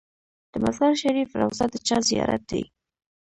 د 0.51 0.53
مزار 0.63 0.93
شریف 1.03 1.29
روضه 1.41 1.65
د 1.71 1.75
چا 1.87 1.97
زیارت 2.09 2.43
دی؟ 2.51 2.63